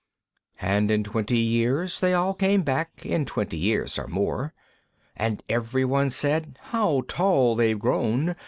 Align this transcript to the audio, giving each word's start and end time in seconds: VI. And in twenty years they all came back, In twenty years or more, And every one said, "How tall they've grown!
VI. 0.61 0.67
And 0.67 0.89
in 0.89 1.03
twenty 1.03 1.37
years 1.37 1.99
they 1.99 2.11
all 2.15 2.33
came 2.33 2.63
back, 2.63 3.05
In 3.05 3.23
twenty 3.23 3.57
years 3.57 3.99
or 3.99 4.07
more, 4.07 4.51
And 5.15 5.43
every 5.47 5.85
one 5.85 6.09
said, 6.09 6.57
"How 6.71 7.03
tall 7.07 7.55
they've 7.55 7.77
grown! 7.77 8.35